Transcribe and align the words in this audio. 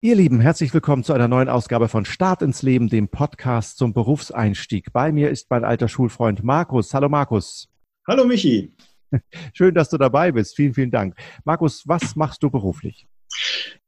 Ihr 0.00 0.14
Lieben, 0.14 0.38
herzlich 0.40 0.72
willkommen 0.72 1.02
zu 1.02 1.12
einer 1.12 1.26
neuen 1.26 1.48
Ausgabe 1.48 1.88
von 1.88 2.04
Start 2.04 2.42
ins 2.42 2.62
Leben, 2.62 2.88
dem 2.88 3.08
Podcast 3.08 3.78
zum 3.78 3.92
Berufseinstieg. 3.92 4.92
Bei 4.92 5.10
mir 5.10 5.28
ist 5.28 5.50
mein 5.50 5.64
alter 5.64 5.88
Schulfreund 5.88 6.44
Markus. 6.44 6.94
Hallo 6.94 7.08
Markus. 7.08 7.68
Hallo 8.06 8.24
Michi. 8.24 8.72
Schön, 9.54 9.74
dass 9.74 9.90
du 9.90 9.98
dabei 9.98 10.30
bist. 10.30 10.54
Vielen, 10.54 10.72
vielen 10.72 10.92
Dank. 10.92 11.16
Markus, 11.44 11.82
was 11.88 12.14
machst 12.14 12.44
du 12.44 12.48
beruflich? 12.48 13.08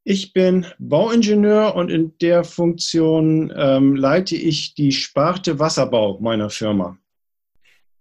Ich 0.02 0.32
bin 0.32 0.66
Bauingenieur 0.80 1.76
und 1.76 1.92
in 1.92 2.18
der 2.18 2.42
Funktion 2.42 3.52
ähm, 3.54 3.94
leite 3.94 4.34
ich 4.34 4.74
die 4.74 4.90
Sparte 4.90 5.60
Wasserbau 5.60 6.18
meiner 6.20 6.50
Firma. 6.50 6.98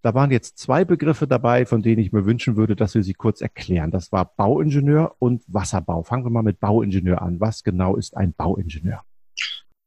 Da 0.01 0.13
waren 0.13 0.31
jetzt 0.31 0.57
zwei 0.57 0.85
Begriffe 0.85 1.27
dabei, 1.27 1.65
von 1.65 1.81
denen 1.81 2.01
ich 2.01 2.11
mir 2.11 2.25
wünschen 2.25 2.55
würde, 2.55 2.75
dass 2.75 2.95
wir 2.95 3.03
sie 3.03 3.13
kurz 3.13 3.41
erklären. 3.41 3.91
Das 3.91 4.11
war 4.11 4.33
Bauingenieur 4.35 5.15
und 5.19 5.43
Wasserbau. 5.47 6.03
Fangen 6.03 6.25
wir 6.25 6.29
mal 6.29 6.43
mit 6.43 6.59
Bauingenieur 6.59 7.21
an. 7.21 7.39
Was 7.39 7.63
genau 7.63 7.95
ist 7.95 8.15
ein 8.15 8.33
Bauingenieur? 8.33 9.03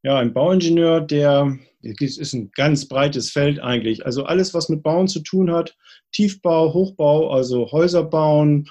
Ja, 0.03 0.19
ein 0.19 0.33
Bauingenieur, 0.33 1.01
der 1.01 1.57
das 1.83 2.17
ist 2.17 2.33
ein 2.33 2.51
ganz 2.55 2.87
breites 2.87 3.31
Feld 3.31 3.61
eigentlich. 3.61 4.07
Also 4.07 4.25
alles, 4.25 4.55
was 4.55 4.69
mit 4.69 4.83
Bauen 4.83 5.09
zu 5.09 5.21
tun 5.21 5.51
hat, 5.51 5.77
Tiefbau, 6.13 6.73
Hochbau, 6.73 7.31
also 7.31 7.71
Häuser 7.73 8.05
bauen, 8.05 8.69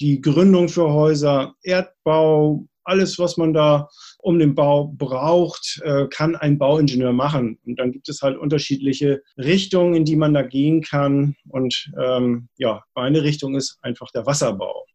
die 0.00 0.20
Gründung 0.20 0.68
für 0.68 0.92
Häuser, 0.92 1.54
Erdbau, 1.62 2.66
alles, 2.84 3.18
was 3.18 3.36
man 3.36 3.52
da 3.52 3.88
um 4.24 4.38
den 4.38 4.54
Bau 4.54 4.88
braucht, 4.88 5.82
äh, 5.84 6.06
kann 6.08 6.34
ein 6.34 6.56
Bauingenieur 6.56 7.12
machen. 7.12 7.58
Und 7.66 7.78
dann 7.78 7.92
gibt 7.92 8.08
es 8.08 8.22
halt 8.22 8.38
unterschiedliche 8.38 9.22
Richtungen, 9.36 9.94
in 9.94 10.06
die 10.06 10.16
man 10.16 10.32
da 10.32 10.40
gehen 10.40 10.80
kann. 10.80 11.36
Und 11.48 11.92
ähm, 12.02 12.48
ja, 12.56 12.82
eine 12.94 13.22
Richtung 13.22 13.54
ist 13.54 13.78
einfach 13.82 14.10
der 14.12 14.24
Wasserbau. 14.24 14.86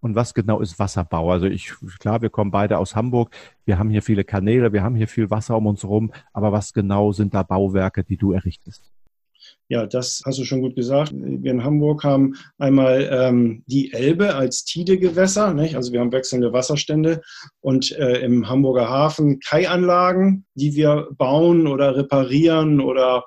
Und 0.00 0.16
was 0.16 0.34
genau 0.34 0.60
ist 0.60 0.76
Wasserbau? 0.76 1.30
Also 1.30 1.46
ich, 1.46 1.72
klar, 2.00 2.20
wir 2.20 2.30
kommen 2.30 2.50
beide 2.50 2.78
aus 2.78 2.96
Hamburg. 2.96 3.32
Wir 3.64 3.78
haben 3.78 3.90
hier 3.90 4.02
viele 4.02 4.24
Kanäle, 4.24 4.72
wir 4.72 4.82
haben 4.82 4.96
hier 4.96 5.08
viel 5.08 5.30
Wasser 5.30 5.56
um 5.56 5.66
uns 5.66 5.84
herum. 5.84 6.12
Aber 6.32 6.50
was 6.50 6.72
genau 6.72 7.12
sind 7.12 7.34
da 7.34 7.44
Bauwerke, 7.44 8.02
die 8.02 8.16
du 8.16 8.32
errichtest? 8.32 8.90
Ja, 9.70 9.84
das 9.84 10.22
hast 10.24 10.38
du 10.38 10.44
schon 10.44 10.62
gut 10.62 10.76
gesagt. 10.76 11.12
Wir 11.14 11.50
in 11.50 11.62
Hamburg 11.62 12.02
haben 12.02 12.34
einmal 12.56 13.06
ähm, 13.12 13.64
die 13.66 13.92
Elbe 13.92 14.34
als 14.34 14.64
Tidegewässer. 14.64 15.52
Nicht? 15.52 15.76
Also 15.76 15.92
wir 15.92 16.00
haben 16.00 16.12
wechselnde 16.12 16.54
Wasserstände 16.54 17.20
und 17.60 17.92
äh, 17.92 18.20
im 18.20 18.48
Hamburger 18.48 18.88
Hafen 18.88 19.40
Kaianlagen, 19.40 20.46
die 20.54 20.74
wir 20.74 21.08
bauen 21.18 21.66
oder 21.66 21.94
reparieren 21.96 22.80
oder 22.80 23.24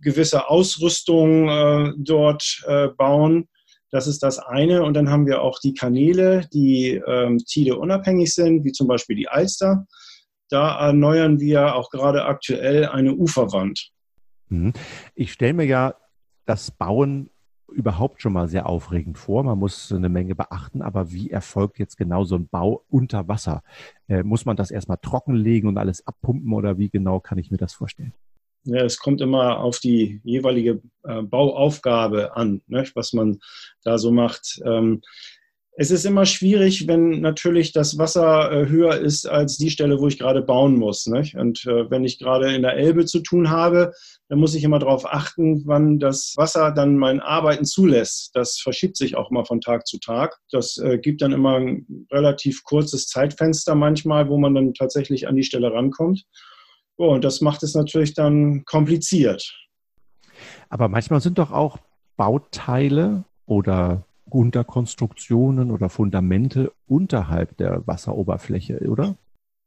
gewisse 0.00 0.48
Ausrüstung 0.48 1.48
äh, 1.48 1.92
dort 1.98 2.62
äh, 2.68 2.88
bauen. 2.88 3.48
Das 3.90 4.06
ist 4.06 4.22
das 4.22 4.38
eine. 4.38 4.84
Und 4.84 4.94
dann 4.94 5.10
haben 5.10 5.26
wir 5.26 5.42
auch 5.42 5.58
die 5.58 5.74
Kanäle, 5.74 6.46
die 6.52 7.02
ähm, 7.08 7.38
Tide 7.38 7.76
unabhängig 7.76 8.32
sind, 8.32 8.64
wie 8.64 8.72
zum 8.72 8.86
Beispiel 8.86 9.16
die 9.16 9.28
Alster. 9.28 9.84
Da 10.48 10.78
erneuern 10.86 11.40
wir 11.40 11.74
auch 11.74 11.90
gerade 11.90 12.24
aktuell 12.24 12.86
eine 12.86 13.14
Uferwand. 13.14 13.90
Mhm. 14.48 14.72
Ich 15.14 15.32
stelle 15.32 15.54
mir 15.54 15.66
ja 15.66 15.94
das 16.44 16.70
Bauen 16.70 17.30
überhaupt 17.68 18.22
schon 18.22 18.32
mal 18.32 18.48
sehr 18.48 18.68
aufregend 18.68 19.18
vor. 19.18 19.42
Man 19.42 19.58
muss 19.58 19.92
eine 19.92 20.08
Menge 20.08 20.34
beachten, 20.34 20.82
aber 20.82 21.10
wie 21.12 21.30
erfolgt 21.30 21.78
jetzt 21.78 21.96
genau 21.96 22.24
so 22.24 22.36
ein 22.36 22.48
Bau 22.48 22.84
unter 22.88 23.28
Wasser? 23.28 23.62
Äh, 24.08 24.22
muss 24.22 24.44
man 24.44 24.56
das 24.56 24.70
erstmal 24.70 24.98
trockenlegen 24.98 25.68
und 25.68 25.78
alles 25.78 26.06
abpumpen 26.06 26.52
oder 26.52 26.78
wie 26.78 26.88
genau 26.88 27.20
kann 27.20 27.38
ich 27.38 27.50
mir 27.50 27.56
das 27.56 27.74
vorstellen? 27.74 28.12
Ja, 28.64 28.84
es 28.84 28.98
kommt 28.98 29.20
immer 29.20 29.60
auf 29.60 29.78
die 29.78 30.20
jeweilige 30.24 30.82
äh, 31.04 31.22
Bauaufgabe 31.22 32.36
an, 32.36 32.62
ne, 32.66 32.84
was 32.94 33.12
man 33.12 33.38
da 33.84 33.96
so 33.96 34.10
macht. 34.10 34.60
Ähm, 34.64 35.02
es 35.78 35.90
ist 35.90 36.06
immer 36.06 36.24
schwierig, 36.24 36.88
wenn 36.88 37.20
natürlich 37.20 37.72
das 37.72 37.98
Wasser 37.98 38.50
äh, 38.50 38.68
höher 38.68 38.96
ist 38.96 39.26
als 39.26 39.58
die 39.58 39.68
Stelle, 39.68 40.00
wo 40.00 40.08
ich 40.08 40.18
gerade 40.18 40.40
bauen 40.40 40.76
muss. 40.76 41.06
Nicht? 41.06 41.36
Und 41.36 41.66
äh, 41.66 41.90
wenn 41.90 42.02
ich 42.02 42.18
gerade 42.18 42.54
in 42.54 42.62
der 42.62 42.76
Elbe 42.76 43.04
zu 43.04 43.20
tun 43.20 43.50
habe, 43.50 43.92
dann 44.30 44.38
muss 44.38 44.54
ich 44.54 44.64
immer 44.64 44.78
darauf 44.78 45.04
achten, 45.04 45.66
wann 45.66 45.98
das 45.98 46.32
Wasser 46.36 46.72
dann 46.72 46.96
mein 46.96 47.20
Arbeiten 47.20 47.66
zulässt. 47.66 48.30
Das 48.34 48.58
verschiebt 48.58 48.96
sich 48.96 49.16
auch 49.16 49.30
immer 49.30 49.44
von 49.44 49.60
Tag 49.60 49.86
zu 49.86 49.98
Tag. 49.98 50.38
Das 50.50 50.78
äh, 50.78 50.96
gibt 50.96 51.20
dann 51.20 51.32
immer 51.32 51.56
ein 51.56 52.06
relativ 52.10 52.64
kurzes 52.64 53.08
Zeitfenster 53.08 53.74
manchmal, 53.74 54.30
wo 54.30 54.38
man 54.38 54.54
dann 54.54 54.72
tatsächlich 54.72 55.28
an 55.28 55.36
die 55.36 55.44
Stelle 55.44 55.70
rankommt. 55.70 56.24
Oh, 56.96 57.12
und 57.12 57.22
das 57.22 57.42
macht 57.42 57.62
es 57.62 57.74
natürlich 57.74 58.14
dann 58.14 58.64
kompliziert. 58.64 59.54
Aber 60.70 60.88
manchmal 60.88 61.20
sind 61.20 61.36
doch 61.36 61.52
auch 61.52 61.76
Bauteile 62.16 63.24
oder 63.44 64.05
Unterkonstruktionen 64.30 65.70
oder 65.70 65.88
Fundamente 65.88 66.72
unterhalb 66.86 67.56
der 67.56 67.86
Wasseroberfläche, 67.86 68.80
oder? 68.88 69.16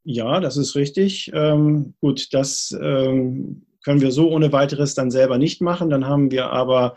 Ja, 0.03 0.39
das 0.39 0.57
ist 0.57 0.75
richtig. 0.75 1.31
Ähm, 1.33 1.93
gut, 2.01 2.33
das 2.33 2.75
ähm, 2.81 3.65
können 3.83 4.01
wir 4.01 4.11
so 4.11 4.29
ohne 4.29 4.51
weiteres 4.51 4.93
dann 4.93 5.11
selber 5.11 5.37
nicht 5.37 5.61
machen. 5.61 5.89
Dann 5.89 6.05
haben 6.05 6.31
wir 6.31 6.51
aber 6.51 6.95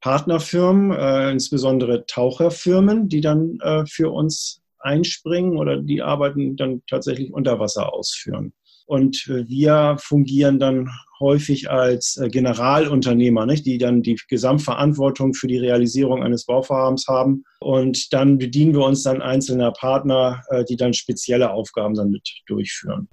Partnerfirmen, 0.00 0.92
äh, 0.92 1.30
insbesondere 1.30 2.06
Taucherfirmen, 2.06 3.08
die 3.08 3.20
dann 3.20 3.58
äh, 3.60 3.84
für 3.86 4.10
uns 4.10 4.62
einspringen 4.78 5.56
oder 5.56 5.78
die 5.78 6.02
Arbeiten 6.02 6.56
dann 6.56 6.82
tatsächlich 6.88 7.32
unter 7.32 7.58
Wasser 7.58 7.92
ausführen. 7.92 8.52
Und 8.86 9.26
äh, 9.28 9.48
wir 9.48 9.96
fungieren 9.98 10.58
dann 10.58 10.90
häufig 11.20 11.70
als 11.70 12.16
äh, 12.16 12.28
Generalunternehmer, 12.28 13.46
nicht? 13.46 13.64
die 13.66 13.78
dann 13.78 14.02
die 14.02 14.18
Gesamtverantwortung 14.28 15.34
für 15.34 15.46
die 15.46 15.58
Realisierung 15.58 16.22
eines 16.22 16.44
Bauvorhabens 16.44 17.06
haben. 17.08 17.44
Und 17.60 18.12
dann 18.12 18.38
bedienen 18.38 18.74
wir 18.74 18.84
uns 18.84 19.02
dann 19.02 19.22
einzelner 19.22 19.72
Partner, 19.72 20.42
äh, 20.50 20.64
die 20.64 20.76
dann 20.76 20.92
spezielle 20.92 21.50
Aufgaben 21.50 21.94
dann 21.94 22.10
mit 22.10 22.28
durchführen. 22.46 23.08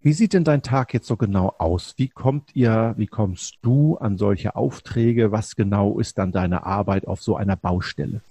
Wie 0.00 0.12
sieht 0.12 0.32
denn 0.32 0.44
dein 0.44 0.62
Tag 0.62 0.94
jetzt 0.94 1.08
so 1.08 1.16
genau 1.16 1.54
aus? 1.58 1.94
Wie 1.96 2.08
kommt 2.08 2.54
ihr, 2.54 2.94
wie 2.96 3.08
kommst 3.08 3.58
du 3.62 3.96
an 3.96 4.16
solche 4.16 4.54
Aufträge? 4.54 5.32
Was 5.32 5.56
genau 5.56 5.98
ist 5.98 6.18
dann 6.18 6.30
deine 6.30 6.64
Arbeit 6.64 7.06
auf 7.06 7.20
so 7.20 7.36
einer 7.36 7.56
Baustelle? 7.56 8.22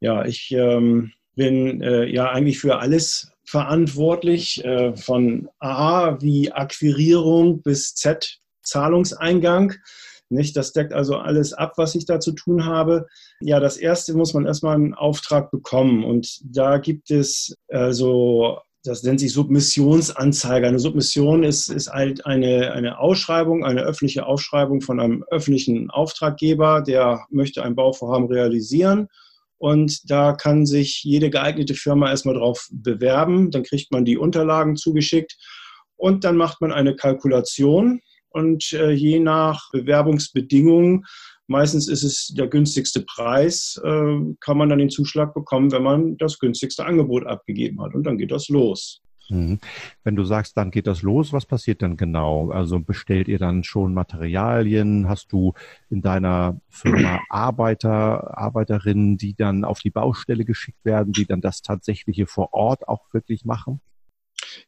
Ja, 0.00 0.24
ich 0.24 0.52
ähm, 0.52 1.12
bin 1.34 1.82
äh, 1.82 2.04
ja 2.06 2.30
eigentlich 2.30 2.60
für 2.60 2.78
alles 2.78 3.32
verantwortlich, 3.48 4.62
äh, 4.62 4.94
von 4.94 5.48
A 5.58 6.20
wie 6.20 6.52
Akquirierung 6.52 7.62
bis 7.62 7.94
Z 7.94 8.40
Zahlungseingang. 8.62 9.72
Nicht? 10.28 10.54
Das 10.54 10.74
deckt 10.74 10.92
also 10.92 11.16
alles 11.16 11.54
ab, 11.54 11.72
was 11.76 11.94
ich 11.94 12.04
da 12.04 12.20
zu 12.20 12.32
tun 12.32 12.66
habe. 12.66 13.06
Ja, 13.40 13.58
das 13.58 13.78
erste 13.78 14.12
muss 14.12 14.34
man 14.34 14.44
erstmal 14.44 14.74
einen 14.74 14.92
Auftrag 14.92 15.50
bekommen. 15.50 16.04
Und 16.04 16.40
da 16.44 16.76
gibt 16.76 17.10
es 17.10 17.54
äh, 17.68 17.92
so, 17.92 18.58
das 18.84 19.02
nennt 19.02 19.20
sich 19.20 19.32
Submissionsanzeige. 19.32 20.66
Eine 20.66 20.78
Submission 20.78 21.42
ist, 21.42 21.70
ist 21.70 21.90
halt 21.90 22.26
eine, 22.26 22.72
eine 22.72 22.98
Ausschreibung, 22.98 23.64
eine 23.64 23.80
öffentliche 23.80 24.26
Ausschreibung 24.26 24.82
von 24.82 25.00
einem 25.00 25.24
öffentlichen 25.30 25.88
Auftraggeber, 25.88 26.82
der 26.82 27.24
möchte 27.30 27.62
ein 27.62 27.74
Bauvorhaben 27.74 28.26
realisieren 28.26 29.08
und 29.58 30.10
da 30.10 30.32
kann 30.32 30.66
sich 30.66 31.02
jede 31.02 31.30
geeignete 31.30 31.74
Firma 31.74 32.08
erstmal 32.08 32.36
drauf 32.36 32.68
bewerben. 32.70 33.50
Dann 33.50 33.64
kriegt 33.64 33.92
man 33.92 34.04
die 34.04 34.16
Unterlagen 34.16 34.76
zugeschickt 34.76 35.36
und 35.96 36.24
dann 36.24 36.36
macht 36.36 36.60
man 36.60 36.72
eine 36.72 36.96
Kalkulation. 36.96 38.00
Und 38.30 38.72
äh, 38.72 38.90
je 38.90 39.18
nach 39.18 39.70
Bewerbungsbedingungen, 39.72 41.04
meistens 41.48 41.88
ist 41.88 42.04
es 42.04 42.28
der 42.28 42.46
günstigste 42.46 43.02
Preis, 43.02 43.80
äh, 43.82 44.18
kann 44.40 44.58
man 44.58 44.68
dann 44.68 44.78
den 44.78 44.90
Zuschlag 44.90 45.34
bekommen, 45.34 45.72
wenn 45.72 45.82
man 45.82 46.16
das 46.18 46.38
günstigste 46.38 46.84
Angebot 46.84 47.26
abgegeben 47.26 47.82
hat. 47.82 47.94
Und 47.94 48.04
dann 48.04 48.18
geht 48.18 48.30
das 48.30 48.48
los. 48.48 49.00
Mhm. 49.30 49.58
Wenn 50.04 50.16
du 50.16 50.24
sagst, 50.24 50.56
dann 50.56 50.70
geht 50.70 50.86
das 50.86 51.02
los, 51.02 51.32
was 51.32 51.46
passiert 51.46 51.82
dann 51.82 51.96
genau? 51.96 52.50
Also 52.50 52.80
bestellt 52.80 53.28
ihr 53.28 53.38
dann 53.38 53.64
schon 53.64 53.94
Materialien? 53.94 55.08
Hast 55.08 55.32
du 55.32 55.52
in 55.90 56.02
deiner 56.02 56.60
Firma 56.68 57.20
Arbeiter, 57.28 58.38
Arbeiterinnen, 58.38 59.18
die 59.18 59.34
dann 59.34 59.64
auf 59.64 59.80
die 59.80 59.90
Baustelle 59.90 60.44
geschickt 60.44 60.84
werden, 60.84 61.12
die 61.12 61.26
dann 61.26 61.40
das 61.40 61.62
Tatsächliche 61.62 62.26
vor 62.26 62.52
Ort 62.52 62.88
auch 62.88 63.12
wirklich 63.12 63.44
machen? 63.44 63.80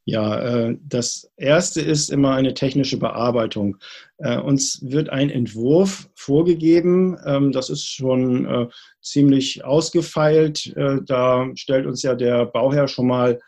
Ja, 0.05 0.41
äh, 0.41 0.77
das 0.83 1.31
erste 1.37 1.81
ist 1.81 2.11
immer 2.11 2.35
eine 2.35 2.55
technische 2.55 2.99
Bearbeitung. 2.99 3.77
Äh, 4.19 4.39
uns 4.39 4.81
wird 4.83 5.11
ein 5.11 5.31
Entwurf 5.31 6.11
vorgegeben. 6.15 7.17
Ähm, 7.25 7.53
das 7.53 7.71
ist 7.71 7.87
schon 7.87 8.47
äh, 8.47 8.67
ziemlich 9.01 9.65
ausgefeilt. 9.65 10.75
Da 11.07 11.49
stellt 11.55 11.87
uns 11.87 12.03
ja 12.03 12.15
der 12.15 12.45
Bauherr 12.45 12.87
schon 12.87 13.07
mal 13.07 13.41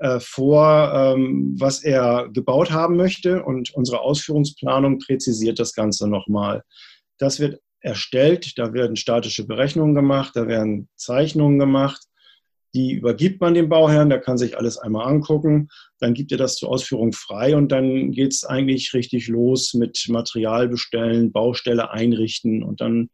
äh, 0.00 0.18
vor, 0.20 0.92
ähm, 0.94 1.54
was 1.58 1.82
er 1.82 2.28
gebaut 2.32 2.72
haben 2.72 2.96
möchte 2.96 3.42
und 3.44 3.74
unsere 3.74 4.00
Ausführungsplanung 4.00 4.98
präzisiert 4.98 5.58
das 5.58 5.72
Ganze 5.72 6.08
nochmal. 6.08 6.62
Das 7.18 7.38
wird 7.38 7.60
erstellt, 7.80 8.58
da 8.58 8.72
werden 8.72 8.96
statische 8.96 9.46
Berechnungen 9.46 9.94
gemacht, 9.94 10.32
da 10.34 10.48
werden 10.48 10.88
Zeichnungen 10.96 11.58
gemacht, 11.58 12.02
die 12.74 12.92
übergibt 12.92 13.40
man 13.40 13.54
dem 13.54 13.68
Bauherrn, 13.68 14.10
der 14.10 14.20
kann 14.20 14.36
sich 14.36 14.58
alles 14.58 14.78
einmal 14.78 15.06
angucken, 15.06 15.68
dann 16.00 16.12
gibt 16.12 16.32
er 16.32 16.38
das 16.38 16.56
zur 16.56 16.70
Ausführung 16.70 17.12
frei 17.12 17.54
und 17.54 17.70
dann 17.70 18.10
geht 18.10 18.32
es 18.32 18.44
eigentlich 18.44 18.94
richtig 18.94 19.28
los 19.28 19.74
mit 19.74 20.04
Material 20.08 20.68
bestellen, 20.68 21.30
Baustelle 21.30 21.90
einrichten 21.90 22.64
und 22.64 22.80
dann 22.80 23.10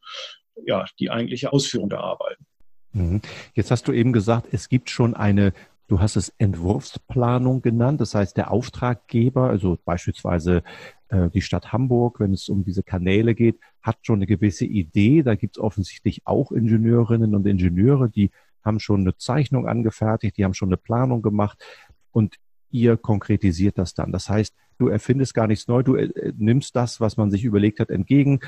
ja 0.64 0.86
die 0.98 1.10
eigentliche 1.10 1.52
Ausführung 1.52 1.90
der 1.90 2.00
Arbeiten. 2.00 2.46
Mhm. 2.92 3.20
Jetzt 3.54 3.70
hast 3.70 3.86
du 3.86 3.92
eben 3.92 4.12
gesagt, 4.12 4.48
es 4.52 4.68
gibt 4.68 4.88
schon 4.88 5.14
eine 5.14 5.52
Du 5.90 6.00
hast 6.00 6.14
es 6.14 6.32
Entwurfsplanung 6.38 7.62
genannt. 7.62 8.00
Das 8.00 8.14
heißt, 8.14 8.36
der 8.36 8.52
Auftraggeber, 8.52 9.50
also 9.50 9.76
beispielsweise 9.84 10.62
äh, 11.08 11.30
die 11.30 11.42
Stadt 11.42 11.72
Hamburg, 11.72 12.20
wenn 12.20 12.32
es 12.32 12.48
um 12.48 12.62
diese 12.62 12.84
Kanäle 12.84 13.34
geht, 13.34 13.58
hat 13.82 13.98
schon 14.02 14.20
eine 14.20 14.28
gewisse 14.28 14.66
Idee. 14.66 15.24
Da 15.24 15.34
gibt 15.34 15.56
es 15.56 15.60
offensichtlich 15.60 16.22
auch 16.26 16.52
Ingenieurinnen 16.52 17.34
und 17.34 17.44
Ingenieure, 17.44 18.08
die 18.08 18.30
haben 18.64 18.78
schon 18.78 19.00
eine 19.00 19.16
Zeichnung 19.16 19.66
angefertigt, 19.66 20.36
die 20.36 20.44
haben 20.44 20.54
schon 20.54 20.68
eine 20.68 20.76
Planung 20.76 21.22
gemacht 21.22 21.58
und 22.12 22.36
ihr 22.70 22.96
konkretisiert 22.96 23.76
das 23.76 23.92
dann. 23.92 24.12
Das 24.12 24.28
heißt, 24.28 24.54
du 24.78 24.86
erfindest 24.86 25.34
gar 25.34 25.48
nichts 25.48 25.66
neu, 25.66 25.82
du 25.82 25.96
äh, 25.96 26.32
nimmst 26.36 26.76
das, 26.76 27.00
was 27.00 27.16
man 27.16 27.32
sich 27.32 27.42
überlegt 27.42 27.80
hat, 27.80 27.90
entgegen, 27.90 28.38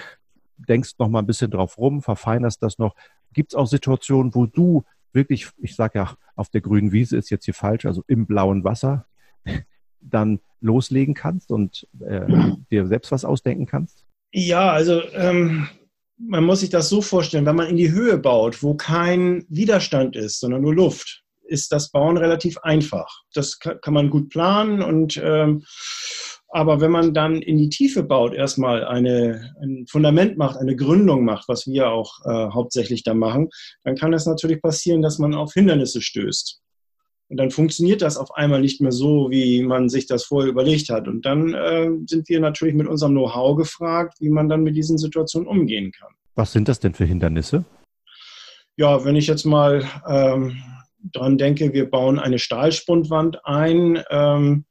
denkst 0.59 0.93
noch 1.01 1.09
mal 1.09 1.19
ein 1.19 1.27
bisschen 1.27 1.51
drauf 1.51 1.77
rum, 1.77 2.03
verfeinerst 2.03 2.63
das 2.63 2.79
noch. 2.79 2.95
Gibt 3.33 3.53
es 3.53 3.57
auch 3.57 3.67
Situationen, 3.67 4.33
wo 4.33 4.47
du 4.47 4.85
wirklich, 5.13 5.49
ich 5.59 5.75
sage 5.75 5.99
ja, 5.99 6.17
auf 6.37 6.49
der 6.49 6.61
grünen 6.61 6.93
Wiese 6.93 7.17
ist 7.17 7.31
jetzt 7.31 7.45
hier 7.45 7.55
falsch, 7.55 7.87
also 7.87 8.03
im 8.07 8.27
blauen 8.27 8.65
Wasser, 8.65 9.07
dann 10.01 10.41
loslegen 10.61 11.15
kannst 11.15 11.51
und 11.51 11.87
äh, 12.01 12.53
dir 12.71 12.87
selbst 12.87 13.13
was 13.13 13.25
ausdenken 13.25 13.67
kannst? 13.67 14.07
Ja, 14.33 14.71
also 14.71 15.03
ähm, 15.13 15.69
man 16.17 16.45
muss 16.45 16.61
sich 16.61 16.71
das 16.71 16.89
so 16.89 17.03
vorstellen, 17.03 17.47
wenn 17.47 17.57
man 17.57 17.69
in 17.69 17.77
die 17.77 17.93
Höhe 17.93 18.19
baut, 18.19 18.63
wo 18.63 18.75
kein 18.75 19.45
Widerstand 19.49 20.17
ist, 20.17 20.41
sondern 20.41 20.63
nur 20.63 20.75
Luft, 20.75 21.23
ist 21.45 21.73
das 21.73 21.91
Bauen 21.91 22.17
relativ 22.17 22.59
einfach. 22.59 23.23
Das 23.35 23.59
kann, 23.59 23.81
kann 23.81 23.95
man 23.95 24.11
gut 24.11 24.31
planen 24.31 24.83
und 24.83 25.21
ähm, 25.23 25.65
aber 26.53 26.83
wenn 26.83 26.91
man 26.91 27.15
dann 27.15 27.41
in 27.41 27.57
die 27.57 27.71
Tiefe 27.71 28.03
baut, 28.03 28.35
erstmal 28.35 28.85
eine, 28.85 29.55
ein 29.63 29.87
Fundament 29.89 30.37
macht, 30.37 30.59
eine 30.59 30.77
Gründung 30.77 31.25
macht, 31.25 31.49
was 31.49 31.67
wir 31.67 31.91
auch 31.91 32.13
äh, 32.27 32.51
hauptsächlich 32.53 33.03
da 33.05 33.15
machen, 33.15 33.49
dann 33.85 33.97
kann 33.97 34.13
es 34.13 34.27
natürlich 34.27 34.61
passieren, 34.61 35.01
dass 35.01 35.19
man 35.19 35.33
auf 35.33 35.55
Hindernisse 35.55 36.03
stößt. 36.03 36.61
Und 37.31 37.39
dann 37.39 37.51
funktioniert 37.51 38.03
das 38.03 38.19
auf 38.19 38.35
einmal 38.35 38.61
nicht 38.61 38.83
mehr 38.83 38.93
so, 38.93 39.31
wie 39.31 39.63
man 39.63 39.89
sich 39.89 40.07
das 40.07 40.25
vorher 40.25 40.51
überlegt 40.51 40.91
hat. 40.91 41.09
Und 41.09 41.25
dann 41.25 41.55
äh, 41.55 41.89
sind 42.07 42.29
wir 42.29 42.39
natürlich 42.41 42.75
mit 42.75 42.87
unserem 42.87 43.13
Know-how 43.13 43.57
gefragt, 43.57 44.17
wie 44.21 44.29
man 44.29 44.51
dann 44.51 44.63
mit 44.63 44.77
diesen 44.77 44.99
Situationen 44.99 45.49
umgehen 45.49 45.91
kann. 45.91 46.11
Was 46.35 46.53
sind 46.53 46.69
das 46.69 46.81
denn 46.81 46.93
für 46.93 47.07
Hindernisse? 47.07 47.65
Ja, 48.77 49.07
wenn 49.07 49.17
ich 49.17 49.27
jetzt 49.27 49.47
mal 49.47 49.87
ähm, 50.07 50.63
dran 51.13 51.39
denke, 51.39 51.73
wir 51.73 51.91
bauen 51.91 52.19
eine 52.19 52.39
Stahlspundwand 52.39 53.47
ein. 53.47 54.03
Ähm, 54.11 54.67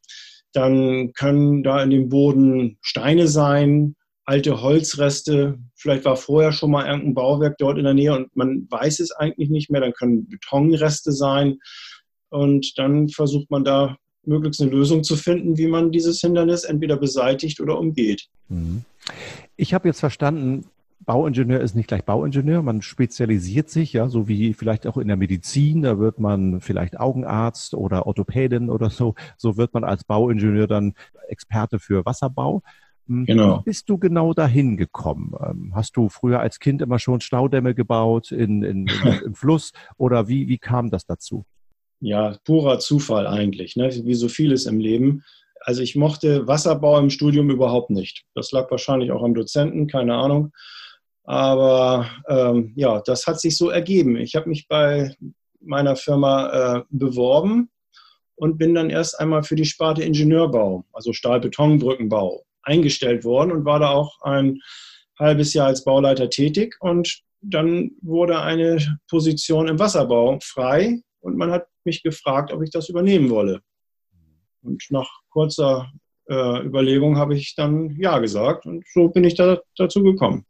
dann 0.53 1.13
können 1.13 1.63
da 1.63 1.81
in 1.81 1.89
dem 1.89 2.09
Boden 2.09 2.77
Steine 2.81 3.27
sein, 3.27 3.95
alte 4.25 4.61
Holzreste. 4.61 5.59
Vielleicht 5.75 6.05
war 6.05 6.15
vorher 6.15 6.51
schon 6.51 6.71
mal 6.71 6.85
irgendein 6.85 7.13
Bauwerk 7.13 7.57
dort 7.57 7.77
in 7.77 7.85
der 7.85 7.93
Nähe 7.93 8.15
und 8.15 8.35
man 8.35 8.67
weiß 8.69 8.99
es 8.99 9.11
eigentlich 9.11 9.49
nicht 9.49 9.69
mehr. 9.69 9.81
Dann 9.81 9.93
können 9.93 10.27
Betonreste 10.27 11.11
sein. 11.11 11.57
Und 12.29 12.77
dann 12.77 13.09
versucht 13.09 13.51
man 13.51 13.63
da 13.63 13.97
möglichst 14.23 14.61
eine 14.61 14.71
Lösung 14.71 15.03
zu 15.03 15.15
finden, 15.15 15.57
wie 15.57 15.67
man 15.67 15.91
dieses 15.91 16.21
Hindernis 16.21 16.63
entweder 16.63 16.97
beseitigt 16.97 17.59
oder 17.59 17.77
umgeht. 17.77 18.27
Ich 19.57 19.73
habe 19.73 19.87
jetzt 19.89 19.99
verstanden, 19.99 20.65
Bauingenieur 21.05 21.61
ist 21.61 21.75
nicht 21.75 21.87
gleich 21.87 22.05
Bauingenieur, 22.05 22.61
man 22.61 22.81
spezialisiert 22.81 23.69
sich, 23.69 23.93
ja, 23.93 24.07
so 24.07 24.27
wie 24.27 24.53
vielleicht 24.53 24.85
auch 24.85 24.97
in 24.97 25.07
der 25.07 25.17
Medizin, 25.17 25.81
da 25.81 25.97
wird 25.99 26.19
man 26.19 26.61
vielleicht 26.61 26.99
Augenarzt 26.99 27.73
oder 27.73 28.05
Orthopädin 28.05 28.69
oder 28.69 28.89
so, 28.89 29.15
so 29.37 29.57
wird 29.57 29.73
man 29.73 29.83
als 29.83 30.03
Bauingenieur 30.03 30.67
dann 30.67 30.93
Experte 31.27 31.79
für 31.79 32.05
Wasserbau. 32.05 32.61
Hm, 33.07 33.25
genau. 33.25 33.59
Wie 33.59 33.63
bist 33.63 33.89
du 33.89 33.97
genau 33.97 34.33
dahin 34.33 34.77
gekommen? 34.77 35.33
Ähm, 35.43 35.71
hast 35.75 35.97
du 35.97 36.09
früher 36.09 36.39
als 36.39 36.59
Kind 36.59 36.81
immer 36.81 36.99
schon 36.99 37.19
Staudämme 37.19 37.73
gebaut 37.73 38.31
in, 38.31 38.61
in, 38.61 38.87
in, 38.87 39.21
im 39.25 39.35
Fluss 39.35 39.71
oder 39.97 40.27
wie, 40.27 40.47
wie 40.47 40.59
kam 40.59 40.91
das 40.91 41.05
dazu? 41.05 41.45
Ja, 41.99 42.37
purer 42.45 42.79
Zufall 42.79 43.27
eigentlich, 43.27 43.75
ne? 43.75 43.89
wie 44.03 44.15
so 44.15 44.27
vieles 44.27 44.65
im 44.65 44.79
Leben. 44.79 45.23
Also 45.59 45.81
ich 45.83 45.95
mochte 45.95 46.47
Wasserbau 46.47 46.99
im 46.99 47.09
Studium 47.09 47.49
überhaupt 47.49 47.91
nicht. 47.91 48.23
Das 48.33 48.51
lag 48.51 48.69
wahrscheinlich 48.71 49.11
auch 49.11 49.23
am 49.23 49.35
Dozenten, 49.35 49.87
keine 49.87 50.15
Ahnung. 50.15 50.51
Aber 51.23 52.09
ähm, 52.27 52.73
ja, 52.75 53.01
das 53.05 53.27
hat 53.27 53.39
sich 53.39 53.57
so 53.57 53.69
ergeben. 53.69 54.17
Ich 54.17 54.35
habe 54.35 54.49
mich 54.49 54.67
bei 54.67 55.13
meiner 55.59 55.95
Firma 55.95 56.77
äh, 56.77 56.83
beworben 56.89 57.69
und 58.35 58.57
bin 58.57 58.73
dann 58.73 58.89
erst 58.89 59.19
einmal 59.19 59.43
für 59.43 59.55
die 59.55 59.65
Sparte 59.65 60.03
Ingenieurbau, 60.03 60.85
also 60.93 61.13
Stahlbetonbrückenbau, 61.13 62.43
eingestellt 62.63 63.23
worden 63.23 63.51
und 63.51 63.65
war 63.65 63.79
da 63.79 63.89
auch 63.89 64.19
ein 64.21 64.59
halbes 65.19 65.53
Jahr 65.53 65.67
als 65.67 65.83
Bauleiter 65.83 66.29
tätig. 66.29 66.75
Und 66.79 67.21
dann 67.41 67.91
wurde 68.01 68.41
eine 68.41 68.99
Position 69.07 69.67
im 69.67 69.79
Wasserbau 69.79 70.39
frei 70.43 71.01
und 71.19 71.37
man 71.37 71.51
hat 71.51 71.67
mich 71.83 72.03
gefragt, 72.03 72.51
ob 72.51 72.63
ich 72.63 72.71
das 72.71 72.89
übernehmen 72.89 73.29
wolle. 73.29 73.61
Und 74.63 74.83
nach 74.89 75.09
kurzer 75.29 75.91
äh, 76.29 76.65
Überlegung 76.65 77.17
habe 77.17 77.35
ich 77.35 77.55
dann 77.55 77.95
Ja 77.97 78.19
gesagt 78.19 78.65
und 78.65 78.85
so 78.93 79.09
bin 79.09 79.23
ich 79.23 79.35
da, 79.35 79.59
dazu 79.75 80.03
gekommen. 80.03 80.45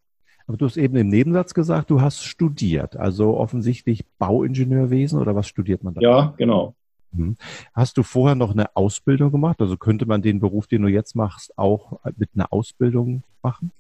Aber 0.51 0.57
du 0.57 0.65
hast 0.65 0.75
eben 0.75 0.97
im 0.97 1.07
Nebensatz 1.07 1.53
gesagt, 1.53 1.89
du 1.89 2.01
hast 2.01 2.25
studiert, 2.25 2.97
also 2.97 3.37
offensichtlich 3.37 4.03
Bauingenieurwesen 4.19 5.17
oder 5.17 5.33
was 5.33 5.47
studiert 5.47 5.81
man 5.81 5.93
da? 5.93 6.01
Ja, 6.01 6.33
genau. 6.35 6.75
Mhm. 7.13 7.37
Hast 7.73 7.95
du 7.95 8.03
vorher 8.03 8.35
noch 8.35 8.51
eine 8.51 8.75
Ausbildung 8.75 9.31
gemacht? 9.31 9.61
Also 9.61 9.77
könnte 9.77 10.05
man 10.05 10.21
den 10.21 10.41
Beruf, 10.41 10.67
den 10.67 10.81
du 10.81 10.89
jetzt 10.89 11.15
machst, 11.15 11.57
auch 11.57 12.01
mit 12.17 12.31
einer 12.35 12.51
Ausbildung 12.51 13.23
machen? 13.41 13.71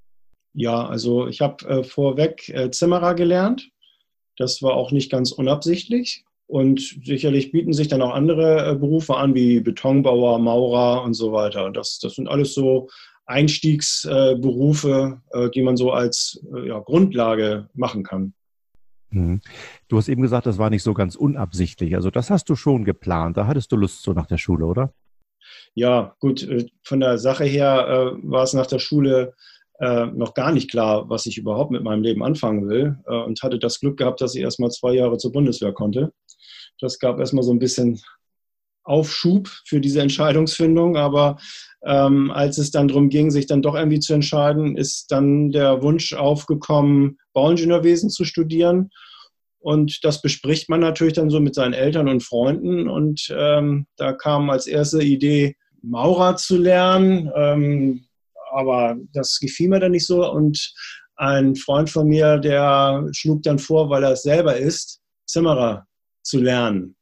Ja, 0.53 0.87
also 0.87 1.27
ich 1.27 1.41
habe 1.41 1.65
äh, 1.65 1.83
vorweg 1.83 2.47
äh, 2.47 2.71
Zimmerer 2.71 3.15
gelernt. 3.15 3.69
Das 4.37 4.61
war 4.61 4.75
auch 4.75 4.93
nicht 4.93 5.11
ganz 5.11 5.33
unabsichtlich. 5.33 6.23
Und 6.47 6.79
sicherlich 7.03 7.51
bieten 7.51 7.73
sich 7.73 7.89
dann 7.89 8.01
auch 8.01 8.13
andere 8.13 8.71
äh, 8.71 8.75
Berufe 8.75 9.17
an, 9.17 9.35
wie 9.35 9.59
Betonbauer, 9.59 10.39
Maurer 10.39 11.03
und 11.03 11.15
so 11.15 11.33
weiter. 11.33 11.69
Das, 11.69 11.99
das 11.99 12.15
sind 12.15 12.29
alles 12.29 12.53
so 12.53 12.87
Einstiegsberufe, 13.31 15.21
äh, 15.31 15.49
die 15.49 15.61
man 15.61 15.77
so 15.77 15.91
als 15.91 16.43
äh, 16.55 16.67
ja, 16.67 16.79
Grundlage 16.79 17.69
machen 17.73 18.03
kann. 18.03 18.33
Mhm. 19.09 19.41
Du 19.87 19.97
hast 19.97 20.09
eben 20.09 20.21
gesagt, 20.21 20.45
das 20.45 20.57
war 20.57 20.69
nicht 20.69 20.83
so 20.83 20.93
ganz 20.93 21.15
unabsichtlich. 21.15 21.95
Also 21.95 22.11
das 22.11 22.29
hast 22.29 22.49
du 22.49 22.55
schon 22.55 22.85
geplant. 22.85 23.37
Da 23.37 23.47
hattest 23.47 23.71
du 23.71 23.75
Lust 23.75 24.03
so 24.03 24.13
nach 24.13 24.27
der 24.27 24.37
Schule, 24.37 24.65
oder? 24.65 24.93
Ja, 25.73 26.15
gut. 26.19 26.43
Äh, 26.43 26.67
von 26.83 26.99
der 26.99 27.17
Sache 27.17 27.45
her 27.45 28.17
war 28.23 28.43
es 28.43 28.53
nach 28.53 28.67
der 28.67 28.79
Schule 28.79 29.33
noch 30.13 30.35
gar 30.35 30.51
nicht 30.51 30.69
klar, 30.69 31.09
was 31.09 31.25
ich 31.25 31.39
überhaupt 31.39 31.71
mit 31.71 31.81
meinem 31.81 32.03
Leben 32.03 32.23
anfangen 32.23 32.69
will. 32.69 32.99
und 33.05 33.41
hatte 33.41 33.57
das 33.57 33.79
Glück 33.79 33.97
gehabt, 33.97 34.21
dass 34.21 34.35
ich 34.35 34.41
erst 34.43 34.59
mal 34.59 34.69
zwei 34.69 34.93
Jahre 34.93 35.17
zur 35.17 35.31
Bundeswehr 35.31 35.73
konnte. 35.73 36.13
Das 36.79 36.99
gab 36.99 37.17
erstmal 37.17 37.43
so 37.43 37.51
ein 37.51 37.57
bisschen 37.57 37.99
Aufschub 38.83 39.47
für 39.65 39.79
diese 39.79 40.01
Entscheidungsfindung. 40.01 40.97
Aber 40.97 41.37
ähm, 41.85 42.31
als 42.31 42.57
es 42.57 42.71
dann 42.71 42.87
darum 42.87 43.09
ging, 43.09 43.31
sich 43.31 43.47
dann 43.47 43.61
doch 43.61 43.75
irgendwie 43.75 43.99
zu 43.99 44.13
entscheiden, 44.13 44.77
ist 44.77 45.11
dann 45.11 45.51
der 45.51 45.81
Wunsch 45.81 46.13
aufgekommen, 46.13 47.17
Bauingenieurwesen 47.33 48.09
zu 48.09 48.25
studieren. 48.25 48.89
Und 49.59 50.03
das 50.03 50.21
bespricht 50.21 50.69
man 50.69 50.79
natürlich 50.79 51.13
dann 51.13 51.29
so 51.29 51.39
mit 51.39 51.53
seinen 51.53 51.73
Eltern 51.73 52.07
und 52.07 52.23
Freunden. 52.23 52.89
Und 52.89 53.33
ähm, 53.35 53.85
da 53.95 54.13
kam 54.13 54.49
als 54.49 54.67
erste 54.67 55.03
Idee, 55.03 55.55
Maurer 55.83 56.35
zu 56.35 56.57
lernen. 56.57 57.31
Ähm, 57.35 58.05
aber 58.51 58.97
das 59.13 59.39
gefiel 59.39 59.69
mir 59.69 59.79
dann 59.79 59.91
nicht 59.91 60.07
so. 60.07 60.29
Und 60.29 60.73
ein 61.15 61.55
Freund 61.55 61.89
von 61.89 62.07
mir, 62.07 62.37
der 62.39 63.07
schlug 63.11 63.43
dann 63.43 63.59
vor, 63.59 63.89
weil 63.89 64.03
er 64.03 64.13
es 64.13 64.23
selber 64.23 64.57
ist, 64.57 64.99
Zimmerer 65.27 65.85
zu 66.23 66.39
lernen. 66.39 66.95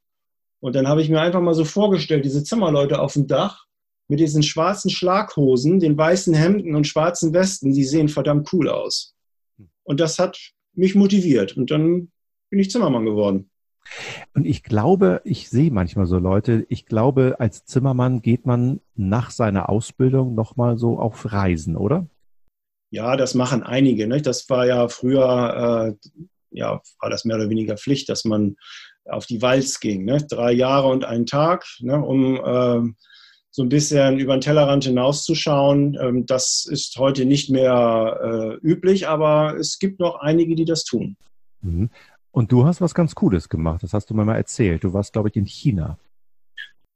Und 0.62 0.76
dann 0.76 0.88
habe 0.88 1.02
ich 1.02 1.10
mir 1.10 1.22
einfach 1.22 1.42
mal 1.42 1.54
so 1.54 1.66
vorgestellt, 1.66 2.26
diese 2.26 2.44
Zimmerleute 2.44 3.00
auf 3.00 3.14
dem 3.14 3.28
Dach 3.28 3.66
mit 4.10 4.20
diesen 4.20 4.44
schwarzen 4.44 4.90
Schlaghosen, 4.90 5.80
den 5.80 5.98
weißen 5.98 6.34
Hemden 6.34 6.76
und 6.76 6.88
schwarzen 6.88 7.34
Westen, 7.34 7.74
die 7.74 7.86
sehen 7.86 8.10
verdammt 8.10 8.52
cool 8.54 8.68
aus. 8.68 9.16
Und 9.84 10.00
das 10.00 10.20
hat 10.20 10.52
mich 10.74 10.96
motiviert. 10.96 11.56
Und 11.56 11.72
dann 11.72 12.12
bin 12.50 12.60
ich 12.60 12.72
Zimmermann 12.72 13.06
geworden. 13.06 13.50
Und 14.34 14.46
ich 14.46 14.64
glaube, 14.64 15.22
ich 15.24 15.50
sehe 15.50 15.72
manchmal 15.72 16.06
so 16.06 16.18
Leute, 16.18 16.66
ich 16.70 16.86
glaube, 16.86 17.38
als 17.40 17.66
Zimmermann 17.66 18.22
geht 18.22 18.46
man 18.46 18.82
nach 18.96 19.32
seiner 19.32 19.70
Ausbildung 19.70 20.36
nochmal 20.36 20.78
so 20.78 21.00
auf 21.00 21.32
Reisen, 21.32 21.76
oder? 21.76 22.08
Ja, 22.92 23.16
das 23.16 23.36
machen 23.36 23.64
einige. 23.64 24.08
Ne? 24.08 24.22
Das 24.22 24.50
war 24.50 24.66
ja 24.66 24.88
früher, 24.88 25.96
äh, 26.02 26.10
ja, 26.52 26.82
war 27.00 27.10
das 27.10 27.26
mehr 27.26 27.38
oder 27.38 27.50
weniger 27.50 27.78
Pflicht, 27.78 28.10
dass 28.10 28.26
man 28.26 28.56
auf 29.06 29.26
die 29.26 29.42
Walz 29.42 29.80
ging. 29.80 30.06
Ne? 30.06 30.26
Drei 30.30 30.52
Jahre 30.52 30.88
und 30.88 31.06
einen 31.06 31.26
Tag, 31.26 31.66
ne? 31.80 32.00
um 32.00 32.36
äh, 32.36 32.94
so 33.52 33.64
ein 33.64 33.70
bisschen 33.70 34.20
über 34.20 34.38
den 34.38 34.42
Tellerrand 34.42 34.84
hinauszuschauen. 34.86 35.98
Ähm, 36.00 36.26
das 36.26 36.68
ist 36.70 36.98
heute 36.98 37.26
nicht 37.26 37.50
mehr 37.50 38.20
äh, 38.62 38.68
üblich, 38.68 39.08
aber 39.08 39.56
es 39.58 39.80
gibt 39.80 40.00
noch 40.00 40.16
einige, 40.16 40.56
die 40.56 40.66
das 40.66 40.84
tun. 40.84 41.18
Mhm. 41.62 41.90
Und 42.32 42.52
du 42.52 42.66
hast 42.66 42.80
was 42.80 42.94
ganz 42.94 43.16
Cooles 43.16 43.50
gemacht, 43.50 43.82
das 43.84 43.94
hast 43.94 44.10
du 44.10 44.14
mir 44.14 44.24
mal 44.24 44.36
erzählt. 44.36 44.84
Du 44.84 44.94
warst, 44.94 45.14
glaube 45.14 45.30
ich, 45.30 45.36
in 45.36 45.46
China. 45.46 45.98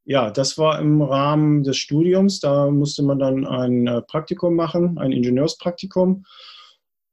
Ja, 0.05 0.31
das 0.31 0.57
war 0.57 0.79
im 0.79 1.01
Rahmen 1.01 1.63
des 1.63 1.77
Studiums. 1.77 2.39
Da 2.39 2.69
musste 2.69 3.03
man 3.03 3.19
dann 3.19 3.47
ein 3.47 3.87
äh, 3.87 4.01
Praktikum 4.01 4.55
machen, 4.55 4.97
ein 4.97 5.11
Ingenieurspraktikum. 5.11 6.25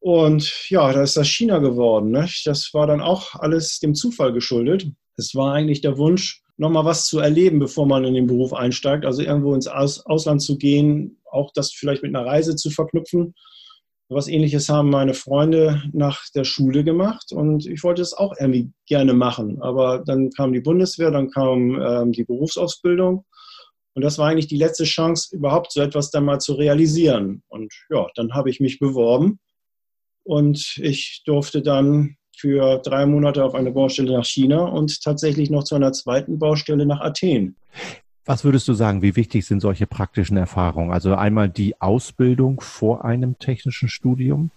Und 0.01 0.71
ja, 0.71 0.93
da 0.93 1.03
ist 1.03 1.17
das 1.17 1.29
China 1.29 1.59
geworden. 1.59 2.11
Ne? 2.11 2.27
Das 2.45 2.73
war 2.73 2.87
dann 2.87 3.03
auch 3.03 3.35
alles 3.35 3.81
dem 3.81 3.95
Zufall 3.95 4.33
geschuldet. 4.33 4.87
Es 5.17 5.35
war 5.35 5.53
eigentlich 5.53 5.83
der 5.83 5.99
Wunsch, 5.99 6.43
nochmal 6.57 6.87
was 6.87 7.07
zu 7.07 7.19
erleben, 7.19 7.59
bevor 7.59 7.87
man 7.87 8.05
in 8.05 8.15
den 8.15 8.27
Beruf 8.27 8.55
einsteigt. 8.55 9.05
Also 9.05 9.23
irgendwo 9.23 9.55
ins 9.55 9.67
Aus 9.67 10.05
Ausland 10.07 10.43
zu 10.43 10.57
gehen, 10.57 11.19
auch 11.31 11.53
das 11.55 11.73
vielleicht 11.73 12.03
mit 12.03 12.15
einer 12.15 12.27
Reise 12.27 12.57
zu 12.57 12.71
verknüpfen. 12.71 13.35
Was 14.09 14.27
ähnliches 14.27 14.69
haben 14.69 14.91
meine 14.91 15.15
Freunde 15.15 15.83
nach 15.93 16.23
der 16.35 16.45
Schule 16.45 16.83
gemacht 16.83 17.31
und 17.31 17.67
ich 17.67 17.85
wollte 17.85 18.03
es 18.03 18.13
auch 18.13 18.35
irgendwie 18.41 18.73
gerne 18.87 19.13
machen. 19.13 19.63
Aber 19.63 20.03
dann 20.05 20.31
kam 20.31 20.53
die 20.53 20.61
Bundeswehr, 20.61 21.13
dann 21.13 21.31
kam 21.31 21.81
ähm, 21.81 22.11
die 22.11 22.25
Berufsausbildung 22.25 23.25
und 23.95 24.03
das 24.03 24.19
war 24.19 24.29
eigentlich 24.29 24.49
die 24.49 24.57
letzte 24.57 24.83
Chance, 24.83 25.37
überhaupt 25.37 25.71
so 25.71 25.81
etwas 25.81 26.11
dann 26.11 26.25
mal 26.25 26.41
zu 26.41 26.55
realisieren. 26.55 27.45
Und 27.47 27.73
ja, 27.89 28.09
dann 28.17 28.35
habe 28.35 28.51
ich 28.51 28.59
mich 28.59 28.81
beworben 28.81 29.39
und 30.25 30.79
ich 30.79 31.23
durfte 31.25 31.63
dann 31.63 32.17
für 32.37 32.79
drei 32.79 33.05
Monate 33.07 33.45
auf 33.45 33.55
eine 33.55 33.71
Baustelle 33.71 34.13
nach 34.13 34.25
China 34.25 34.65
und 34.65 35.03
tatsächlich 35.03 35.51
noch 35.51 35.65
zu 35.65 35.75
einer 35.75 35.93
zweiten 35.93 36.39
Baustelle 36.39 36.87
nach 36.87 37.01
Athen. 37.01 37.57
Was 38.25 38.45
würdest 38.45 38.69
du 38.69 38.75
sagen, 38.75 39.03
wie 39.03 39.17
wichtig 39.17 39.45
sind 39.47 39.61
solche 39.61 39.87
praktischen 39.87 40.37
Erfahrungen? 40.37 40.93
Also 40.93 41.15
einmal 41.15 41.49
die 41.49 41.81
Ausbildung 41.81 42.61
vor 42.61 43.05
einem 43.05 43.39
technischen 43.39 43.89
Studium 43.89 44.51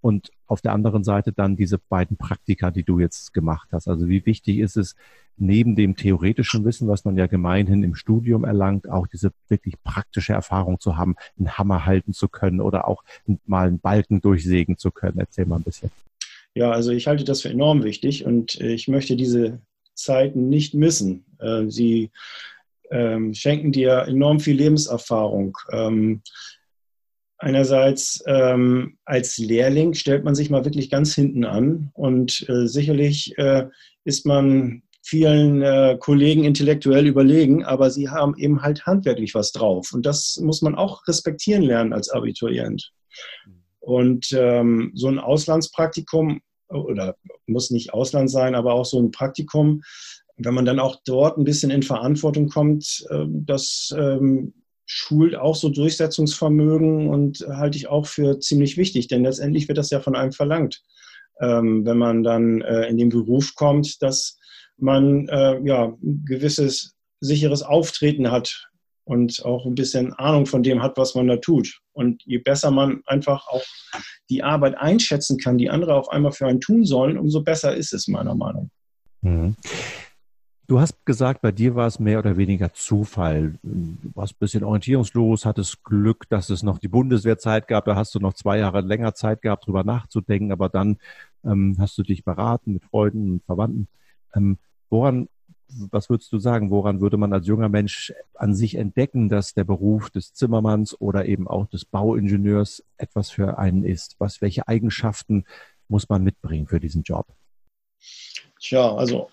und 0.00 0.30
auf 0.48 0.60
der 0.60 0.72
anderen 0.72 1.04
Seite 1.04 1.32
dann 1.32 1.56
diese 1.56 1.78
beiden 1.78 2.16
Praktika, 2.16 2.70
die 2.70 2.82
du 2.82 2.98
jetzt 2.98 3.32
gemacht 3.32 3.68
hast. 3.72 3.86
Also 3.86 4.08
wie 4.08 4.26
wichtig 4.26 4.58
ist 4.58 4.76
es, 4.76 4.96
neben 5.36 5.76
dem 5.76 5.94
theoretischen 5.94 6.64
Wissen, 6.64 6.88
was 6.88 7.04
man 7.04 7.16
ja 7.16 7.26
gemeinhin 7.26 7.84
im 7.84 7.94
Studium 7.94 8.44
erlangt, 8.44 8.88
auch 8.88 9.06
diese 9.06 9.30
wirklich 9.48 9.74
praktische 9.84 10.32
Erfahrung 10.32 10.80
zu 10.80 10.96
haben, 10.96 11.14
einen 11.38 11.56
Hammer 11.56 11.86
halten 11.86 12.12
zu 12.12 12.28
können 12.28 12.60
oder 12.60 12.88
auch 12.88 13.04
mal 13.46 13.68
einen 13.68 13.78
Balken 13.78 14.20
durchsägen 14.20 14.78
zu 14.78 14.90
können. 14.90 15.18
Erzähl 15.18 15.46
mal 15.46 15.56
ein 15.56 15.62
bisschen. 15.62 15.90
Ja, 16.54 16.72
also 16.72 16.90
ich 16.90 17.06
halte 17.06 17.24
das 17.24 17.42
für 17.42 17.50
enorm 17.50 17.84
wichtig 17.84 18.24
und 18.24 18.60
ich 18.60 18.88
möchte 18.88 19.14
diese 19.14 19.60
Zeiten 19.94 20.48
nicht 20.48 20.74
missen. 20.74 21.24
Äh, 21.38 21.66
sie 21.68 22.10
ähm, 22.90 23.34
schenken 23.34 23.70
dir 23.70 24.06
enorm 24.08 24.40
viel 24.40 24.56
Lebenserfahrung. 24.56 25.56
Einerseits 27.38 28.22
ähm, 28.26 28.98
als 29.04 29.38
Lehrling 29.38 29.94
stellt 29.94 30.24
man 30.24 30.34
sich 30.34 30.50
mal 30.50 30.64
wirklich 30.64 30.90
ganz 30.90 31.14
hinten 31.14 31.44
an 31.44 31.90
und 31.94 32.44
äh, 32.48 32.66
sicherlich 32.66 33.38
äh, 33.38 33.66
ist 34.04 34.26
man 34.26 34.82
vielen 35.02 35.62
äh, 35.62 35.96
Kollegen 35.98 36.44
intellektuell 36.44 37.06
überlegen, 37.06 37.64
aber 37.64 37.90
sie 37.90 38.08
haben 38.08 38.36
eben 38.36 38.62
halt 38.62 38.86
handwerklich 38.86 39.34
was 39.34 39.52
drauf. 39.52 39.92
Und 39.92 40.04
das 40.04 40.38
muss 40.42 40.62
man 40.62 40.74
auch 40.74 41.06
respektieren 41.06 41.62
lernen 41.62 41.92
als 41.92 42.10
Abiturient. 42.10 42.92
Und 43.78 44.32
ähm, 44.32 44.90
so 44.94 45.08
ein 45.08 45.18
Auslandspraktikum 45.18 46.40
oder 46.68 47.16
muss 47.46 47.70
nicht 47.70 47.94
Ausland 47.94 48.30
sein, 48.30 48.54
aber 48.54 48.74
auch 48.74 48.84
so 48.84 49.00
ein 49.00 49.10
Praktikum, 49.10 49.82
wenn 50.36 50.54
man 50.54 50.66
dann 50.66 50.78
auch 50.78 50.96
dort 51.04 51.38
ein 51.38 51.44
bisschen 51.44 51.70
in 51.70 51.82
Verantwortung 51.82 52.48
kommt, 52.48 53.06
äh, 53.10 53.24
das 53.28 53.94
ähm, 53.96 54.52
schult 54.88 55.36
auch 55.36 55.54
so 55.54 55.68
Durchsetzungsvermögen 55.68 57.08
und 57.08 57.46
halte 57.48 57.76
ich 57.76 57.88
auch 57.88 58.06
für 58.06 58.40
ziemlich 58.40 58.76
wichtig, 58.76 59.06
denn 59.06 59.22
letztendlich 59.22 59.68
wird 59.68 59.78
das 59.78 59.90
ja 59.90 60.00
von 60.00 60.16
einem 60.16 60.32
verlangt, 60.32 60.82
ähm, 61.40 61.84
wenn 61.84 61.98
man 61.98 62.24
dann 62.24 62.62
äh, 62.62 62.88
in 62.88 62.96
den 62.96 63.10
Beruf 63.10 63.54
kommt, 63.54 64.02
dass 64.02 64.38
man 64.78 65.28
äh, 65.28 65.60
ja 65.60 65.92
ein 66.02 66.24
gewisses 66.26 66.96
sicheres 67.20 67.62
Auftreten 67.62 68.30
hat 68.30 68.68
und 69.04 69.44
auch 69.44 69.66
ein 69.66 69.74
bisschen 69.74 70.14
Ahnung 70.14 70.46
von 70.46 70.62
dem 70.62 70.82
hat, 70.82 70.96
was 70.96 71.14
man 71.14 71.26
da 71.26 71.36
tut. 71.36 71.80
Und 71.92 72.22
je 72.24 72.38
besser 72.38 72.70
man 72.70 73.02
einfach 73.06 73.46
auch 73.48 73.64
die 74.30 74.42
Arbeit 74.42 74.76
einschätzen 74.78 75.38
kann, 75.38 75.58
die 75.58 75.68
andere 75.68 75.94
auf 75.96 76.08
einmal 76.08 76.32
für 76.32 76.46
einen 76.46 76.60
tun 76.60 76.84
sollen, 76.84 77.18
umso 77.18 77.42
besser 77.42 77.74
ist 77.76 77.92
es 77.92 78.08
meiner 78.08 78.34
Meinung. 78.34 78.70
Mhm. 79.20 79.56
Du 80.68 80.78
hast 80.78 81.06
gesagt, 81.06 81.40
bei 81.40 81.50
dir 81.50 81.74
war 81.76 81.86
es 81.86 81.98
mehr 81.98 82.18
oder 82.18 82.36
weniger 82.36 82.74
Zufall. 82.74 83.54
Du 83.62 84.10
warst 84.14 84.34
ein 84.34 84.38
bisschen 84.38 84.64
orientierungslos, 84.64 85.46
hattest 85.46 85.82
Glück, 85.82 86.28
dass 86.28 86.50
es 86.50 86.62
noch 86.62 86.78
die 86.78 86.88
Bundeswehrzeit 86.88 87.68
gab. 87.68 87.86
Da 87.86 87.96
hast 87.96 88.14
du 88.14 88.20
noch 88.20 88.34
zwei 88.34 88.58
Jahre 88.58 88.82
länger 88.82 89.14
Zeit 89.14 89.40
gehabt, 89.40 89.66
drüber 89.66 89.82
nachzudenken. 89.82 90.52
Aber 90.52 90.68
dann 90.68 90.98
ähm, 91.42 91.76
hast 91.78 91.96
du 91.96 92.02
dich 92.02 92.22
beraten 92.22 92.74
mit 92.74 92.84
Freunden 92.84 93.32
und 93.32 93.44
Verwandten. 93.44 93.88
Ähm, 94.34 94.58
woran 94.90 95.28
was 95.90 96.10
würdest 96.10 96.32
du 96.32 96.38
sagen, 96.38 96.70
woran 96.70 97.00
würde 97.00 97.16
man 97.16 97.32
als 97.32 97.46
junger 97.46 97.68
Mensch 97.68 98.12
an 98.34 98.54
sich 98.54 98.74
entdecken, 98.74 99.28
dass 99.28 99.54
der 99.54 99.64
Beruf 99.64 100.10
des 100.10 100.32
Zimmermanns 100.32 100.98
oder 101.00 101.26
eben 101.26 101.48
auch 101.48 101.66
des 101.66 101.84
Bauingenieurs 101.84 102.84
etwas 102.98 103.30
für 103.30 103.58
einen 103.58 103.84
ist? 103.84 104.16
Was, 104.18 104.42
welche 104.42 104.68
Eigenschaften 104.68 105.44
muss 105.88 106.08
man 106.08 106.24
mitbringen 106.24 106.66
für 106.66 106.80
diesen 106.80 107.02
Job? 107.02 107.26
Tja, 108.60 108.94
also 108.94 109.30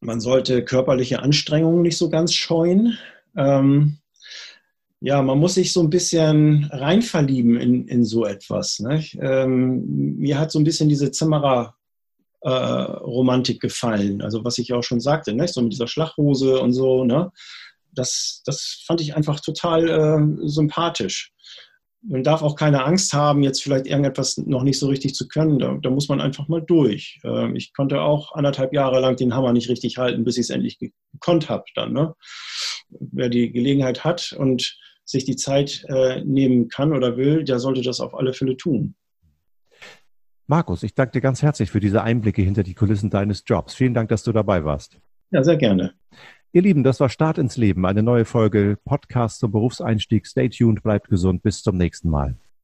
man 0.00 0.20
sollte 0.20 0.64
körperliche 0.64 1.20
Anstrengungen 1.22 1.82
nicht 1.82 1.98
so 1.98 2.08
ganz 2.08 2.34
scheuen. 2.34 2.98
Ähm, 3.36 3.98
ja, 5.00 5.22
man 5.22 5.38
muss 5.38 5.54
sich 5.54 5.72
so 5.72 5.80
ein 5.80 5.90
bisschen 5.90 6.64
reinverlieben 6.72 7.56
in, 7.56 7.86
in 7.86 8.04
so 8.04 8.26
etwas. 8.26 8.80
Ne? 8.80 9.04
Ähm, 9.20 10.16
mir 10.18 10.38
hat 10.38 10.50
so 10.50 10.58
ein 10.58 10.64
bisschen 10.64 10.88
diese 10.88 11.10
Zimmerer 11.10 11.76
äh, 12.40 12.50
Romantik 12.50 13.60
gefallen. 13.60 14.22
Also 14.22 14.44
was 14.44 14.58
ich 14.58 14.72
auch 14.72 14.82
schon 14.82 15.00
sagte, 15.00 15.32
ne? 15.34 15.46
so 15.46 15.62
mit 15.62 15.72
dieser 15.72 15.88
Schlachhose 15.88 16.60
und 16.60 16.72
so, 16.72 17.04
ne? 17.04 17.30
das, 17.92 18.42
das 18.44 18.82
fand 18.86 19.00
ich 19.00 19.14
einfach 19.14 19.40
total 19.40 19.88
äh, 19.88 20.48
sympathisch. 20.48 21.32
Man 22.02 22.22
darf 22.22 22.42
auch 22.42 22.54
keine 22.54 22.84
Angst 22.84 23.12
haben, 23.12 23.42
jetzt 23.42 23.62
vielleicht 23.62 23.86
irgendetwas 23.86 24.36
noch 24.38 24.62
nicht 24.62 24.78
so 24.78 24.86
richtig 24.86 25.14
zu 25.14 25.26
können. 25.26 25.58
Da, 25.58 25.76
da 25.82 25.90
muss 25.90 26.08
man 26.08 26.20
einfach 26.20 26.48
mal 26.48 26.62
durch. 26.62 27.20
Äh, 27.24 27.56
ich 27.56 27.72
konnte 27.74 28.00
auch 28.00 28.32
anderthalb 28.34 28.72
Jahre 28.72 29.00
lang 29.00 29.16
den 29.16 29.34
Hammer 29.34 29.52
nicht 29.52 29.68
richtig 29.68 29.98
halten, 29.98 30.24
bis 30.24 30.36
ich 30.36 30.42
es 30.42 30.50
endlich 30.50 30.78
gekonnt 30.78 31.48
habe. 31.48 31.64
Dann, 31.74 31.92
ne? 31.92 32.14
Wer 32.88 33.28
die 33.28 33.50
Gelegenheit 33.50 34.04
hat 34.04 34.32
und 34.38 34.78
sich 35.04 35.24
die 35.24 35.36
Zeit 35.36 35.84
äh, 35.88 36.22
nehmen 36.24 36.68
kann 36.68 36.92
oder 36.92 37.16
will, 37.16 37.42
der 37.44 37.58
sollte 37.58 37.82
das 37.82 38.00
auf 38.00 38.14
alle 38.14 38.32
Fälle 38.32 38.56
tun. 38.56 38.94
Markus, 40.46 40.82
ich 40.82 40.94
danke 40.94 41.12
dir 41.12 41.20
ganz 41.20 41.42
herzlich 41.42 41.70
für 41.70 41.80
diese 41.80 42.02
Einblicke 42.02 42.42
hinter 42.42 42.62
die 42.62 42.74
Kulissen 42.74 43.10
deines 43.10 43.42
Jobs. 43.46 43.74
Vielen 43.74 43.92
Dank, 43.92 44.08
dass 44.08 44.22
du 44.22 44.32
dabei 44.32 44.64
warst. 44.64 44.98
Ja, 45.30 45.42
sehr 45.42 45.56
gerne. 45.56 45.94
Ihr 46.50 46.62
Lieben, 46.62 46.82
das 46.82 46.98
war 46.98 47.10
Start 47.10 47.36
ins 47.36 47.58
Leben, 47.58 47.84
eine 47.84 48.02
neue 48.02 48.24
Folge 48.24 48.78
Podcast 48.82 49.38
zum 49.38 49.52
Berufseinstieg. 49.52 50.26
Stay 50.26 50.48
tuned, 50.48 50.82
bleibt 50.82 51.08
gesund, 51.08 51.42
bis 51.42 51.62
zum 51.62 51.76
nächsten 51.76 52.08
Mal. 52.08 52.36